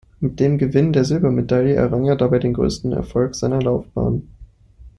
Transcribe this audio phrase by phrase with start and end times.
[0.19, 4.29] Mit dem Gewinn der Silbermedaille errang er dabei den größten Erfolg seiner Laufbahn.